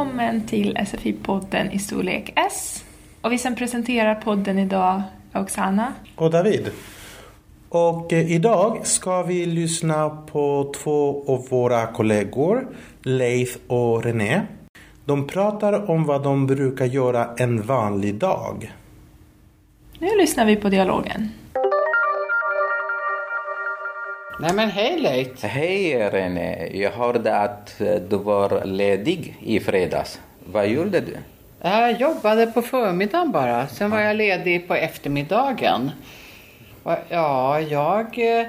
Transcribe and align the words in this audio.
välkommen 0.00 0.46
till 0.46 0.76
SFI-podden 0.76 1.70
i 1.72 1.78
storlek 1.78 2.32
S. 2.36 2.84
Och 3.20 3.32
vi 3.32 3.38
som 3.38 3.54
presenterar 3.54 4.14
podden 4.14 4.58
idag 4.58 5.02
är 5.32 5.42
Oksana. 5.42 5.92
Och 6.16 6.30
David. 6.30 6.70
Och 7.68 8.12
eh, 8.12 8.32
idag 8.32 8.86
ska 8.86 9.22
vi 9.22 9.46
lyssna 9.46 10.10
på 10.10 10.72
två 10.76 11.24
av 11.26 11.48
våra 11.48 11.86
kollegor, 11.86 12.68
Leif 13.02 13.58
och 13.66 14.04
René. 14.04 14.42
De 15.04 15.26
pratar 15.26 15.90
om 15.90 16.04
vad 16.04 16.22
de 16.22 16.46
brukar 16.46 16.86
göra 16.86 17.28
en 17.36 17.62
vanlig 17.62 18.14
dag. 18.14 18.72
Nu 19.98 20.08
lyssnar 20.18 20.44
vi 20.44 20.56
på 20.56 20.68
dialogen. 20.68 21.28
Nej 24.40 24.52
men 24.54 24.70
hej 24.70 25.00
Leif! 25.00 25.42
Hej 25.42 26.10
René, 26.10 26.70
jag 26.72 26.90
hörde 26.90 27.36
att 27.36 27.80
eh, 27.80 27.94
du 27.94 28.16
var 28.16 28.64
ledig 28.64 29.36
i 29.40 29.60
fredags. 29.60 30.20
Vad 30.44 30.68
gjorde 30.68 31.00
du? 31.00 31.16
Jag 31.62 32.00
jobbade 32.00 32.46
på 32.46 32.62
förmiddagen 32.62 33.32
bara, 33.32 33.66
sen 33.66 33.90
var 33.90 34.00
jag 34.00 34.16
ledig 34.16 34.68
på 34.68 34.74
eftermiddagen. 34.74 35.90
Ja, 37.08 37.60
jag 37.60 38.38
eh, 38.40 38.46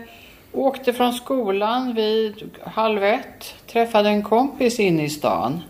åkte 0.52 0.94
från 0.94 1.14
skolan 1.14 1.94
vid 1.96 2.50
halv 2.64 3.04
ett, 3.04 3.56
träffade 3.68 4.10
en 4.10 4.24
kompis 4.24 4.80
inne 4.80 5.04
i 5.04 5.10
stan. 5.10 5.62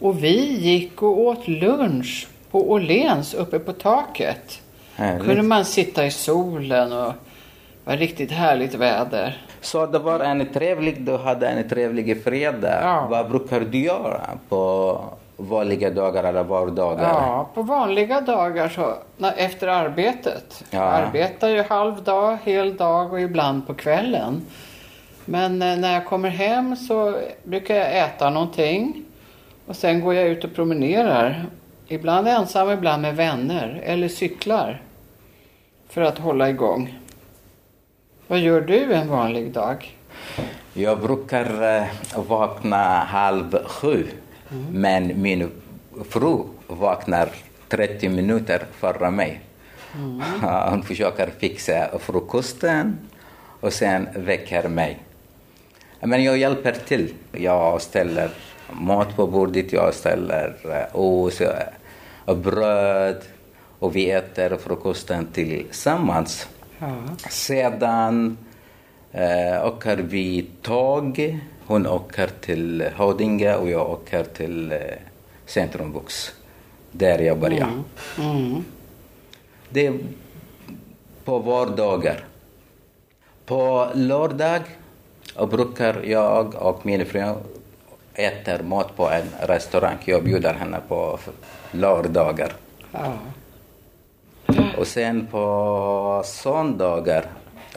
Och 0.00 0.24
vi 0.24 0.56
gick 0.56 1.02
och 1.02 1.20
åt 1.20 1.48
lunch 1.48 2.28
på 2.50 2.70
Åhléns 2.70 3.34
uppe 3.34 3.58
på 3.58 3.72
taket. 3.72 4.60
Härligt. 4.94 5.24
kunde 5.24 5.42
man 5.42 5.64
sitta 5.64 6.06
i 6.06 6.10
solen 6.10 6.92
och 6.92 7.12
det 7.84 7.90
var 7.90 7.96
riktigt 7.96 8.30
härligt 8.30 8.74
väder. 8.74 9.46
Så 9.60 9.86
det 9.86 9.98
var 9.98 10.20
en 10.20 10.52
trevlig, 10.52 11.02
du 11.02 11.16
hade 11.16 11.48
en 11.48 11.68
trevlig 11.68 12.24
fredag. 12.24 12.82
Ja. 12.82 13.06
Vad 13.10 13.30
brukar 13.30 13.60
du 13.60 13.78
göra 13.78 14.20
på 14.48 15.00
vanliga 15.36 15.90
dagar 15.90 16.24
eller 16.24 16.42
vardagar? 16.42 17.02
Ja, 17.02 17.48
på 17.54 17.62
vanliga 17.62 18.20
dagar 18.20 18.68
så 18.68 18.94
efter 19.36 19.68
arbetet. 19.68 20.64
Ja. 20.70 20.78
Jag 20.78 21.06
arbetar 21.06 21.48
ju 21.48 21.62
halv 21.62 22.02
dag, 22.02 22.38
hel 22.44 22.76
dag 22.76 23.12
och 23.12 23.20
ibland 23.20 23.66
på 23.66 23.74
kvällen. 23.74 24.46
Men 25.24 25.62
eh, 25.62 25.76
när 25.76 25.94
jag 25.94 26.06
kommer 26.06 26.28
hem 26.28 26.76
så 26.76 27.14
brukar 27.42 27.74
jag 27.74 27.98
äta 27.98 28.30
någonting 28.30 29.04
och 29.66 29.76
sen 29.76 30.00
går 30.00 30.14
jag 30.14 30.28
ut 30.28 30.44
och 30.44 30.54
promenerar. 30.54 31.46
Ibland 31.88 32.28
ensam, 32.28 32.70
ibland 32.70 33.02
med 33.02 33.16
vänner 33.16 33.82
eller 33.84 34.08
cyklar. 34.08 34.82
För 35.88 36.00
att 36.00 36.18
hålla 36.18 36.48
igång. 36.48 36.98
Vad 38.26 38.38
gör 38.38 38.60
du 38.60 38.94
en 38.94 39.08
vanlig 39.08 39.52
dag? 39.52 39.96
Jag 40.72 41.00
brukar 41.00 41.76
eh, 41.76 41.86
vakna 42.16 42.98
halv 42.98 43.58
sju. 43.66 44.06
Men 44.72 45.22
min 45.22 45.50
fru 46.10 46.38
vaknar 46.66 47.28
30 47.68 48.08
minuter 48.08 48.62
före 48.72 49.10
mig. 49.10 49.40
Hon 50.70 50.82
försöker 50.82 51.30
fixa 51.38 51.98
frukosten 51.98 52.98
och 53.60 53.72
sen 53.72 54.08
väcker 54.14 54.68
mig. 54.68 54.98
Men 56.00 56.24
jag 56.24 56.38
hjälper 56.38 56.72
till. 56.72 57.14
Jag 57.32 57.82
ställer 57.82 58.30
mat 58.70 59.16
på 59.16 59.26
bordet, 59.26 59.72
jag 59.72 59.94
ställer 59.94 60.56
eh, 60.64 61.00
ost 61.00 61.40
eh, 61.40 61.48
och 62.24 62.36
bröd 62.36 63.22
och 63.78 63.96
vi 63.96 64.10
äter 64.10 64.56
frukosten 64.56 65.26
tillsammans. 65.32 66.48
Ja. 66.78 66.94
Sedan 67.30 68.38
eh, 69.12 69.66
åker 69.66 69.96
vi 69.96 70.46
tåg. 70.62 71.38
Hon 71.66 71.86
åker 71.86 72.30
till 72.40 72.84
Haudinge 72.96 73.54
och 73.54 73.70
jag 73.70 73.90
åker 73.90 74.24
till 74.24 74.72
eh, 74.72 74.78
Centrumvux. 75.46 76.32
Där 76.90 77.18
jag 77.18 77.38
börjar. 77.38 77.68
Mm. 78.18 78.64
Det 79.70 79.86
är 79.86 79.98
på 81.24 81.38
vardagar. 81.38 82.24
På 83.46 83.88
lördag 83.94 84.62
brukar 85.50 86.02
jag 86.04 86.54
och 86.54 86.86
min 86.86 87.06
fru 87.06 87.34
äta 88.14 88.62
mat 88.62 88.96
på 88.96 89.10
en 89.10 89.48
restaurang. 89.48 89.96
Jag 90.04 90.24
bjuder 90.24 90.54
henne 90.54 90.80
på 90.88 91.18
lördagar. 91.70 92.52
Ja. 92.92 93.12
Och 94.78 94.86
sen 94.86 95.26
på 95.30 96.22
söndagar 96.24 97.24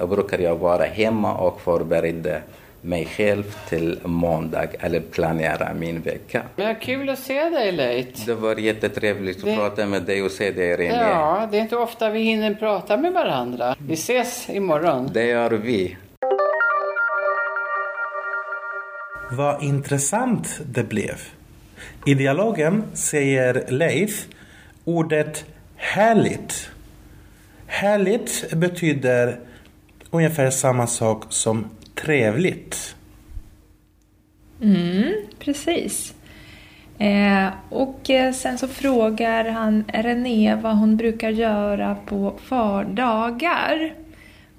brukar 0.09 0.39
jag 0.39 0.55
vara 0.55 0.83
hemma 0.85 1.37
och 1.37 1.61
förbereda 1.61 2.37
mig 2.81 3.05
själv 3.05 3.55
till 3.69 3.99
måndag 4.03 4.67
eller 4.79 4.99
planera 4.99 5.73
min 5.73 6.01
vecka. 6.01 6.41
Men 6.55 6.75
kul 6.75 7.09
att 7.09 7.19
se 7.19 7.49
dig 7.49 7.71
Leif. 7.71 8.25
Det 8.25 8.33
var 8.33 8.55
jättetrevligt 8.55 9.37
att 9.37 9.43
Det- 9.45 9.55
prata 9.55 9.85
med 9.85 10.03
dig 10.03 10.21
och 10.23 10.31
se 10.31 10.51
dig 10.51 10.75
René. 10.77 11.01
Ja, 11.09 11.47
det 11.51 11.57
är 11.57 11.61
inte 11.61 11.75
ofta 11.77 12.09
vi 12.09 12.19
hinner 12.19 12.53
prata 12.53 12.97
med 12.97 13.13
varandra. 13.13 13.75
Vi 13.79 13.93
ses 13.93 14.49
imorgon. 14.49 15.09
Det 15.13 15.25
gör 15.25 15.49
vi. 15.51 15.97
Vad 19.31 19.63
intressant 19.63 20.59
det 20.65 20.83
blev. 20.83 21.15
I 22.05 22.13
dialogen 22.13 22.83
säger 22.93 23.65
Leif 23.69 24.25
ordet 24.85 25.45
härligt. 25.75 26.69
Härligt 27.67 28.53
betyder 28.53 29.39
ungefär 30.11 30.49
samma 30.49 30.87
sak 30.87 31.23
som 31.29 31.65
trevligt. 31.95 32.95
Mm, 34.61 35.13
precis. 35.39 36.13
Eh, 36.97 37.47
och 37.69 38.09
eh, 38.09 38.33
sen 38.33 38.57
så 38.57 38.67
frågar 38.67 39.49
han 39.49 39.83
René 39.87 40.55
vad 40.55 40.77
hon 40.77 40.97
brukar 40.97 41.29
göra 41.29 41.95
på 42.05 42.33
vardagar. 42.49 43.93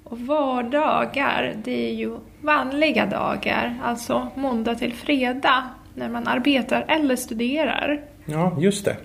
Och 0.03 0.19
vardagar, 0.19 1.53
det 1.63 1.89
är 1.89 1.93
ju 1.93 2.17
vanliga 2.41 3.05
dagar, 3.05 3.79
alltså 3.83 4.27
måndag 4.35 4.75
till 4.75 4.93
fredag, 4.93 5.63
när 5.95 6.09
man 6.09 6.27
arbetar 6.27 6.85
eller 6.87 7.15
studerar. 7.15 8.01
Ja, 8.25 8.57
just 8.59 8.85
det. 8.85 8.97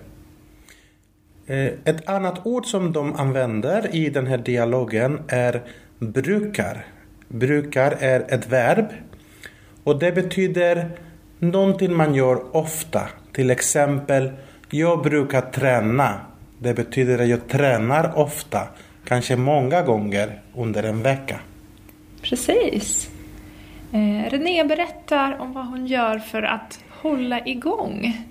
Eh, 1.47 1.72
ett 1.84 2.09
annat 2.09 2.47
ord 2.47 2.66
som 2.66 2.93
de 2.93 3.15
använder 3.15 3.94
i 3.94 4.09
den 4.09 4.27
här 4.27 4.38
dialogen 4.38 5.22
är 5.28 5.62
brukar. 5.99 6.87
Brukar 7.28 7.97
är 8.00 8.21
ett 8.28 8.47
verb 8.47 8.87
och 9.84 9.99
det 9.99 10.12
betyder 10.12 10.91
någonting 11.38 11.97
man 11.97 12.15
gör 12.15 12.56
ofta. 12.56 13.09
Till 13.32 13.50
exempel, 13.50 14.31
jag 14.71 15.03
brukar 15.03 15.41
träna. 15.41 16.21
Det 16.59 16.75
betyder 16.75 17.19
att 17.19 17.28
jag 17.28 17.49
tränar 17.49 18.19
ofta, 18.19 18.69
kanske 19.05 19.37
många 19.37 19.82
gånger 19.82 20.41
under 20.56 20.82
en 20.82 21.03
vecka. 21.03 21.41
Precis. 22.22 23.11
Eh, 23.93 24.31
René 24.31 24.65
berättar 24.65 25.41
om 25.41 25.53
vad 25.53 25.66
hon 25.66 25.87
gör 25.87 26.19
för 26.19 26.43
att 26.43 26.81
hålla 26.88 27.47
igång. 27.47 28.26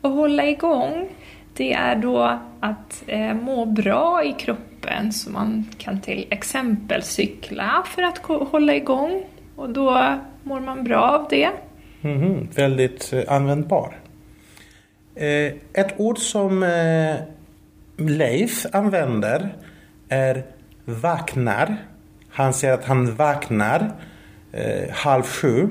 Och 0.00 0.10
hålla 0.10 0.46
igång, 0.46 1.08
det 1.56 1.72
är 1.72 1.96
då 1.96 2.38
att 2.60 3.04
eh, 3.06 3.34
må 3.34 3.64
bra 3.64 4.24
i 4.24 4.32
kroppen. 4.32 5.12
Så 5.12 5.30
man 5.30 5.64
kan 5.78 6.00
till 6.00 6.26
exempel 6.30 7.02
cykla 7.02 7.84
för 7.86 8.02
att 8.02 8.18
hålla 8.50 8.74
igång. 8.74 9.24
Och 9.56 9.70
då 9.70 10.18
mår 10.42 10.60
man 10.60 10.84
bra 10.84 11.00
av 11.00 11.26
det. 11.30 11.50
Mhm, 12.00 12.48
väldigt 12.54 13.12
eh, 13.12 13.22
användbar. 13.28 13.96
Eh, 15.14 15.52
ett 15.72 15.94
ord 15.96 16.18
som 16.18 16.62
eh, 16.62 17.16
Leif 17.96 18.66
använder 18.72 19.54
är 20.08 20.44
vaknar. 20.84 21.76
Han 22.30 22.54
säger 22.54 22.74
att 22.74 22.84
han 22.84 23.14
vaknar 23.14 23.90
eh, 24.52 24.90
halv 24.90 25.22
sju. 25.22 25.68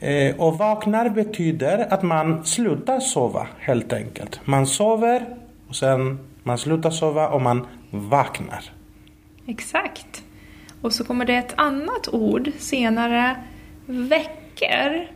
Eh, 0.00 0.36
och 0.36 0.58
vaknar 0.58 1.08
betyder 1.08 1.92
att 1.92 2.02
man 2.02 2.44
slutar 2.44 3.00
sova 3.00 3.46
helt 3.58 3.92
enkelt. 3.92 4.40
Man 4.44 4.66
sover 4.66 5.26
och 5.68 5.76
sen 5.76 6.18
man 6.42 6.58
slutar 6.58 6.90
sova 6.90 7.28
och 7.28 7.42
man 7.42 7.66
vaknar. 7.90 8.64
Exakt. 9.46 10.22
Och 10.82 10.92
så 10.92 11.04
kommer 11.04 11.24
det 11.24 11.34
ett 11.34 11.54
annat 11.56 12.08
ord 12.12 12.50
senare, 12.58 13.36
väcker. 13.86 15.10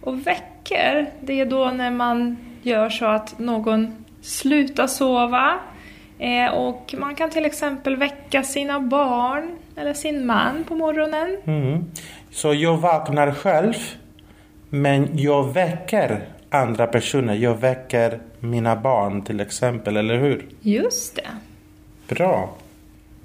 Och 0.00 0.26
väcker, 0.26 1.10
det 1.20 1.40
är 1.40 1.46
då 1.46 1.70
när 1.70 1.90
man 1.90 2.36
gör 2.62 2.88
så 2.88 3.06
att 3.06 3.38
någon 3.38 4.04
slutar 4.20 4.86
sova. 4.86 5.58
Eh, 6.18 6.54
och 6.54 6.94
man 6.98 7.14
kan 7.14 7.30
till 7.30 7.44
exempel 7.44 7.96
väcka 7.96 8.42
sina 8.42 8.80
barn 8.80 9.56
eller 9.76 9.94
sin 9.94 10.26
man 10.26 10.64
på 10.64 10.74
morgonen. 10.74 11.36
Mm. 11.44 11.84
Så 12.30 12.54
jag 12.54 12.76
vaknar 12.76 13.32
själv 13.32 13.74
men 14.70 15.08
jag 15.18 15.52
väcker 15.52 16.20
andra 16.50 16.86
personer. 16.86 17.34
Jag 17.34 17.60
väcker 17.60 18.20
mina 18.40 18.76
barn 18.76 19.22
till 19.22 19.40
exempel, 19.40 19.96
eller 19.96 20.18
hur? 20.18 20.46
Just 20.60 21.16
det. 21.16 21.28
Bra. 22.14 22.56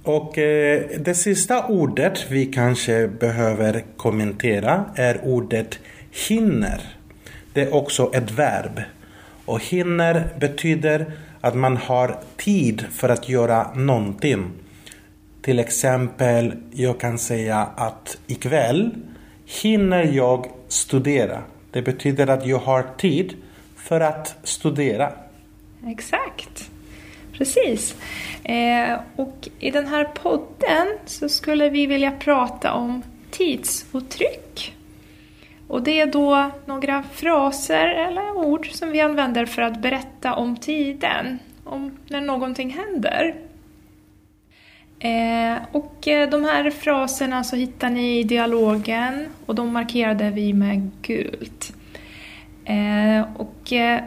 Och 0.03 0.37
eh, 0.37 0.83
det 0.99 1.15
sista 1.15 1.65
ordet 1.65 2.31
vi 2.31 2.45
kanske 2.45 3.07
behöver 3.07 3.83
kommentera 3.97 4.85
är 4.95 5.19
ordet 5.23 5.79
hinner. 6.27 6.81
Det 7.53 7.61
är 7.61 7.73
också 7.73 8.11
ett 8.13 8.31
verb. 8.31 8.81
Och 9.45 9.63
hinner 9.63 10.27
betyder 10.39 11.05
att 11.41 11.55
man 11.55 11.77
har 11.77 12.19
tid 12.37 12.85
för 12.91 13.09
att 13.09 13.29
göra 13.29 13.73
någonting. 13.75 14.51
Till 15.41 15.59
exempel, 15.59 16.53
jag 16.71 16.99
kan 16.99 17.17
säga 17.17 17.67
att 17.75 18.17
ikväll 18.27 18.91
hinner 19.45 20.03
jag 20.03 20.47
studera. 20.67 21.43
Det 21.71 21.81
betyder 21.81 22.27
att 22.27 22.45
jag 22.45 22.59
har 22.59 22.85
tid 22.97 23.33
för 23.75 24.01
att 24.01 24.37
studera. 24.43 25.11
Exakt. 25.87 26.69
Precis. 27.33 27.95
Eh, 28.43 28.99
och 29.15 29.49
i 29.59 29.71
den 29.71 29.87
här 29.87 30.03
podden 30.03 30.87
så 31.05 31.29
skulle 31.29 31.69
vi 31.69 31.85
vilja 31.85 32.11
prata 32.11 32.73
om 32.73 33.03
tidsuttryck. 33.31 34.75
Och 35.67 35.83
det 35.83 35.99
är 35.99 36.05
då 36.05 36.51
några 36.65 37.03
fraser 37.13 37.87
eller 37.87 38.37
ord 38.37 38.71
som 38.71 38.91
vi 38.91 39.01
använder 39.01 39.45
för 39.45 39.61
att 39.61 39.81
berätta 39.81 40.33
om 40.33 40.57
tiden, 40.57 41.39
om 41.63 41.97
när 42.07 42.21
någonting 42.21 42.69
händer. 42.69 43.35
Eh, 45.05 45.57
och 45.71 46.07
eh, 46.07 46.29
de 46.29 46.43
här 46.45 46.69
fraserna 46.71 47.43
så 47.43 47.55
hittar 47.55 47.89
ni 47.89 48.19
i 48.19 48.23
dialogen 48.23 49.27
och 49.45 49.55
de 49.55 49.73
markerade 49.73 50.29
vi 50.29 50.53
med 50.53 50.91
gult. 51.01 51.73
Eh, 52.65 53.25
och 53.37 53.73
eh, 53.73 53.99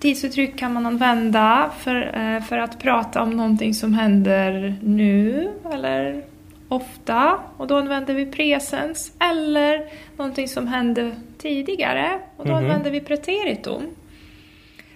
tidsuttryck 0.00 0.58
kan 0.58 0.72
man 0.72 0.86
använda 0.86 1.70
för, 1.78 2.40
för 2.40 2.58
att 2.58 2.78
prata 2.78 3.22
om 3.22 3.30
någonting 3.30 3.74
som 3.74 3.94
händer 3.94 4.74
nu 4.82 5.48
eller 5.72 6.22
ofta 6.68 7.38
och 7.56 7.66
då 7.66 7.76
använder 7.76 8.14
vi 8.14 8.26
presens 8.26 9.12
eller 9.18 9.82
någonting 10.16 10.48
som 10.48 10.68
hände 10.68 11.12
tidigare 11.38 12.18
och 12.36 12.46
då 12.46 12.52
Mhm. 12.52 12.64
använder 12.64 12.90
vi 12.90 13.00
preteritum. 13.00 13.82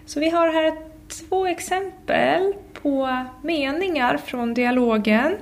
Så 0.06 0.20
vi 0.20 0.31
har 0.31 0.52
här 0.52 0.92
två 1.20 1.47
exempel 1.47 2.53
på 2.73 3.25
meningar 3.43 4.17
från 4.17 4.55
dialogen 4.55 5.37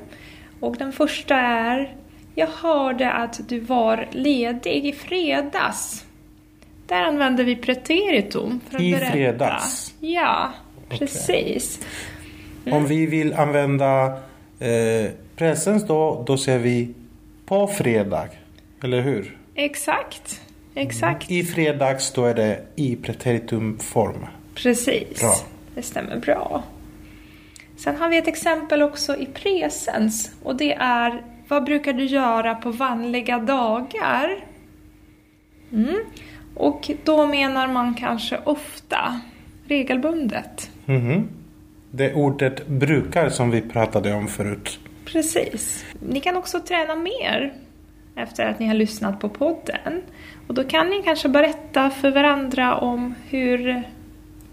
och 0.61 0.77
den 0.77 0.93
första 0.93 1.37
är 1.37 1.95
Jag 2.35 2.47
hörde 2.47 3.13
att 3.13 3.49
du 3.49 3.61
var 3.61 4.09
ledig 4.11 4.87
i 4.87 4.93
fredags. 4.93 6.05
Där 6.87 7.03
använder 7.03 7.45
vi 7.45 7.57
preteritum 7.57 8.61
för 8.69 8.77
att 8.77 8.83
I 8.83 8.93
berätta. 8.93 9.13
fredags? 9.13 9.95
Ja, 10.01 10.53
precis. 10.89 11.81
Om 12.71 12.87
vi 12.87 13.07
vill 13.07 13.35
använda 13.35 14.07
eh, 14.59 15.11
presens 15.37 15.87
då, 15.87 16.25
då 16.27 16.39
säger 16.39 16.59
vi 16.59 16.95
på 17.47 17.67
fredag. 17.67 18.29
Eller 18.83 19.01
hur? 19.01 19.37
Exakt. 19.55 20.41
Exakt. 20.75 21.31
I 21.31 21.45
fredags 21.45 22.13
då 22.13 22.25
är 22.25 22.35
det 22.35 22.61
i 22.77 22.97
preteritumform. 22.97 24.27
Precis. 24.55 25.21
Bra. 25.21 25.35
Det 25.75 25.83
stämmer 25.83 26.17
bra. 26.17 26.63
Sen 27.77 27.97
har 27.97 28.09
vi 28.09 28.17
ett 28.17 28.29
exempel 28.29 28.83
också 28.83 29.17
i 29.17 29.27
presens 29.27 30.31
och 30.43 30.57
det 30.57 30.73
är 30.75 31.23
Vad 31.49 31.65
brukar 31.65 31.93
du 31.93 32.05
göra 32.05 32.55
på 32.55 32.71
vanliga 32.71 33.39
dagar? 33.39 34.45
Mm. 35.73 35.97
Och 36.55 36.91
då 37.05 37.27
menar 37.27 37.69
man 37.69 37.95
kanske 37.95 38.39
ofta, 38.45 39.21
regelbundet. 39.65 40.71
Mhm. 40.87 41.29
Det 41.91 42.15
ordet 42.15 42.67
brukar 42.67 43.29
som 43.29 43.51
vi 43.51 43.61
pratade 43.61 44.15
om 44.15 44.29
förut. 44.29 44.79
Precis. 45.05 45.85
Ni 46.09 46.21
kan 46.21 46.37
också 46.37 46.61
träna 46.61 46.97
mer 46.97 47.53
efter 48.15 48.47
att 48.47 48.59
ni 48.59 48.67
har 48.67 48.75
lyssnat 48.75 49.21
på 49.21 49.29
podden. 49.29 50.03
Och 50.47 50.55
då 50.55 50.65
kan 50.65 50.91
ni 50.91 51.03
kanske 51.03 51.29
berätta 51.29 51.91
för 51.91 52.11
varandra 52.11 52.77
om 52.77 53.15
hur 53.29 53.83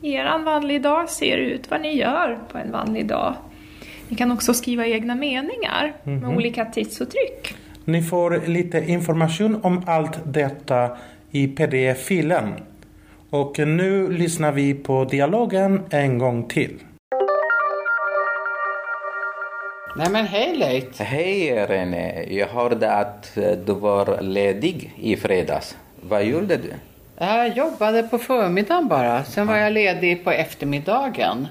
er 0.02 0.44
vanlig 0.46 0.82
dag 0.82 1.10
ser 1.10 1.38
ut, 1.38 1.72
vad 1.72 1.82
ni 1.82 1.98
gör 1.98 2.40
på 2.52 2.58
en 2.58 2.72
vanlig 2.72 3.08
dag. 3.08 3.36
Ni 4.08 4.16
kan 4.16 4.32
också 4.32 4.54
skriva 4.54 4.86
egna 4.86 5.16
meningar 5.16 5.94
med 6.04 6.26
olika 6.26 6.66
tidsuttryck. 6.66 7.56
Ni 7.86 8.02
får 8.02 8.48
lite 8.48 8.78
information 8.78 9.60
om 9.64 9.84
allt 9.86 10.20
detta 10.26 10.98
i 11.32 11.48
pdf-filen. 11.48 12.54
Och 13.30 13.60
nu 13.60 14.12
lyssnar 14.12 14.52
vi 14.52 14.74
på 14.74 15.06
dialogen 15.06 15.82
en 15.90 16.18
gång 16.18 16.48
till. 16.48 16.80
Nej 19.98 20.10
men 20.12 20.26
hej 20.26 20.56
Leit. 20.56 21.00
Hej 21.00 21.66
René, 21.66 22.26
jag 22.30 22.48
hörde 22.48 22.92
att 22.92 23.38
eh, 23.38 23.52
du 23.52 23.74
var 23.74 24.22
ledig 24.22 24.94
i 24.98 25.16
fredags. 25.16 25.78
Vad 26.02 26.24
gjorde 26.26 26.58
du? 26.58 26.74
Jag 27.20 27.58
jobbade 27.58 28.04
på 28.04 28.18
förmiddagen 28.18 28.88
bara. 28.88 29.24
Sen 29.24 29.48
var 29.48 29.58
jag 29.58 29.74
ledig 29.74 30.24
på 30.24 30.32
eftermiddagen. 30.32 31.48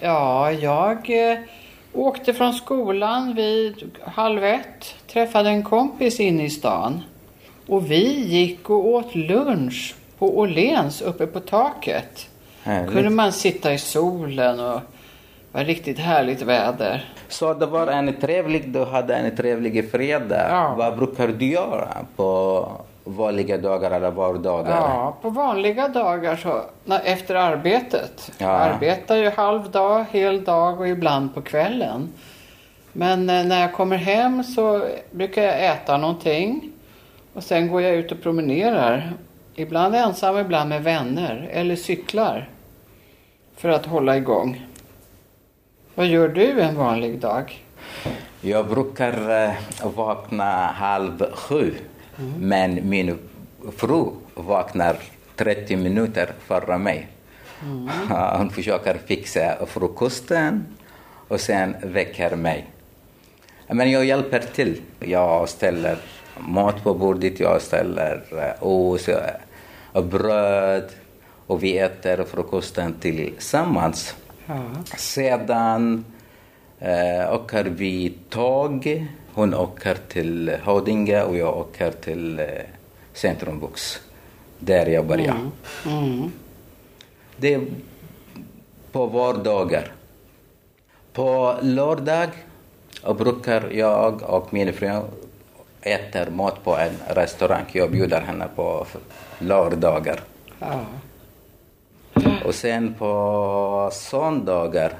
Ja, 0.00 0.52
jag 0.52 1.30
eh, 1.30 1.38
åkte 1.92 2.34
från 2.34 2.52
skolan 2.52 3.34
vid 3.34 3.90
halv 4.04 4.44
ett. 4.44 4.94
Träffade 5.12 5.48
en 5.48 5.62
kompis 5.62 6.20
inne 6.20 6.44
i 6.44 6.50
stan. 6.50 7.02
Och 7.66 7.90
vi 7.90 8.24
gick 8.24 8.70
och 8.70 8.86
åt 8.86 9.14
lunch 9.14 9.94
på 10.18 10.38
Åhléns 10.38 11.02
uppe 11.02 11.26
på 11.26 11.40
taket. 11.40 12.28
Härligt. 12.62 12.92
Kunde 12.92 13.10
man 13.10 13.32
sitta 13.32 13.72
i 13.72 13.78
solen 13.78 14.60
och 14.60 14.80
det 15.52 15.58
var 15.58 15.64
riktigt 15.64 15.98
härligt 15.98 16.42
väder. 16.42 17.12
Så 17.28 17.54
det 17.54 17.66
var 17.66 17.86
en 17.86 18.20
trevlig, 18.20 18.68
du 18.68 18.84
hade 18.84 19.14
en 19.14 19.36
trevlig 19.36 19.90
fredag. 19.90 20.48
Ja. 20.50 20.74
Vad 20.78 20.98
brukar 20.98 21.28
du 21.28 21.46
göra 21.46 21.96
på 22.16 22.68
vanliga 23.04 23.58
dagar 23.58 23.90
eller 23.90 24.10
vardagar? 24.10 24.76
Ja, 24.76 25.16
på 25.22 25.30
vanliga 25.30 25.88
dagar 25.88 26.36
så 26.36 26.62
efter 27.04 27.34
arbetet. 27.34 28.32
Ja. 28.38 28.46
Jag 28.46 28.74
arbetar 28.74 29.16
ju 29.16 29.30
halv 29.30 29.70
dag, 29.70 30.04
hel 30.10 30.44
dag 30.44 30.80
och 30.80 30.88
ibland 30.88 31.34
på 31.34 31.42
kvällen. 31.42 32.12
Men 32.92 33.30
eh, 33.30 33.44
när 33.44 33.60
jag 33.60 33.72
kommer 33.72 33.96
hem 33.96 34.44
så 34.44 34.86
brukar 35.10 35.42
jag 35.42 35.64
äta 35.64 35.96
någonting 35.96 36.72
och 37.32 37.42
sen 37.42 37.68
går 37.68 37.82
jag 37.82 37.94
ut 37.94 38.12
och 38.12 38.22
promenerar. 38.22 39.12
Ibland 39.54 39.94
ensam, 39.94 40.38
ibland 40.38 40.68
med 40.68 40.84
vänner 40.84 41.48
eller 41.52 41.76
cyklar 41.76 42.48
för 43.56 43.68
att 43.68 43.86
hålla 43.86 44.16
igång. 44.16 44.66
Vad 45.94 46.06
gör 46.06 46.28
du 46.28 46.60
en 46.60 46.76
vanlig 46.76 47.20
dag? 47.20 47.64
Jag 48.40 48.68
brukar 48.68 49.44
eh, 49.44 49.54
vakna 49.96 50.66
halv 50.66 51.32
sju. 51.34 51.74
Men 52.38 52.88
min 52.88 53.18
fru 53.76 54.06
vaknar 54.34 54.96
30 55.36 55.76
minuter 55.76 56.32
före 56.46 56.78
mig. 56.78 57.08
Hon 58.38 58.50
försöker 58.50 58.98
fixa 59.06 59.66
frukosten 59.66 60.66
och 61.28 61.40
sen 61.40 61.76
väcker 61.82 62.36
mig. 62.36 62.66
Men 63.68 63.90
jag 63.90 64.04
hjälper 64.04 64.38
till. 64.38 64.80
Jag 65.00 65.48
ställer 65.48 65.96
mat 66.38 66.84
på 66.84 66.94
bordet, 66.94 67.40
jag 67.40 67.62
ställer 67.62 68.22
eh, 68.32 68.66
ost 68.66 69.08
eh, 69.08 69.16
och 69.92 70.04
bröd 70.04 70.90
och 71.46 71.62
vi 71.62 71.78
äter 71.78 72.24
frukosten 72.24 72.94
tillsammans. 73.00 74.14
Ja. 74.46 74.62
Sedan 74.96 76.04
eh, 76.78 77.34
åker 77.34 77.64
vi 77.64 78.14
tåg. 78.28 79.06
Hon 79.34 79.54
åker 79.54 79.94
till 80.08 80.56
Haudinge 80.62 81.22
och 81.22 81.36
jag 81.36 81.56
åker 81.56 81.90
till 81.90 82.38
eh, 82.38 82.46
Centrumvux. 83.12 84.00
Där 84.58 84.86
jag 84.86 85.06
börjar. 85.06 85.36
Mm. 85.86 86.32
Det 87.36 87.54
är 87.54 87.66
på 88.92 89.06
vardagar. 89.06 89.92
På 91.12 91.56
lördag 91.62 92.28
brukar 93.18 93.70
jag 93.70 94.22
och 94.22 94.54
min 94.54 94.72
fru 94.72 95.00
äta 95.80 96.30
mat 96.30 96.64
på 96.64 96.76
en 96.76 97.14
restaurang. 97.14 97.64
Jag 97.72 97.90
bjuder 97.90 98.20
henne 98.20 98.48
på 98.56 98.86
lördagar. 99.38 100.20
Ja. 100.58 100.80
Och 102.44 102.54
sen 102.54 102.94
på 102.94 103.90
söndagar 103.92 104.92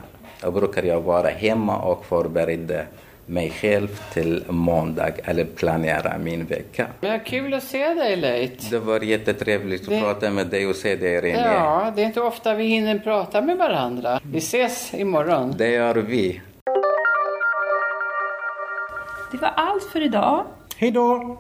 brukar 0.53 0.83
jag 0.83 1.01
vara 1.01 1.29
hemma 1.29 1.79
och 1.79 2.05
förbereda 2.07 2.83
mig 3.27 3.51
själv 3.51 4.01
till 4.13 4.45
måndag 4.49 5.11
eller 5.25 5.45
planera 5.45 6.19
min 6.19 6.45
vecka. 6.45 6.87
Men 7.01 7.21
kul 7.21 7.55
att 7.55 7.63
se 7.63 7.95
dig 7.95 8.17
Leit. 8.17 8.71
Det 8.71 8.79
var 8.79 9.01
jättetrevligt 9.01 9.83
att 9.83 9.89
Det- 9.89 10.01
prata 10.01 10.31
med 10.31 10.47
dig 10.47 10.67
och 10.67 10.77
se 10.77 10.97
dig 10.97 11.21
René. 11.21 11.47
Ja, 11.55 11.93
det 11.97 12.03
är 12.03 12.07
inte 12.07 12.21
ofta 12.21 12.55
vi 12.55 12.65
hinner 12.65 12.99
prata 12.99 13.41
med 13.43 13.57
varandra. 13.59 14.21
Vi 14.33 14.39
ses 14.39 14.95
imorgon. 14.95 15.55
Det 15.59 15.71
gör 15.71 15.95
vi. 15.95 16.41
Det 19.33 19.39
var 19.39 19.53
allt 19.57 19.85
för 19.85 20.01
idag. 20.01 20.45
Hej 20.77 20.91
då! 20.91 21.39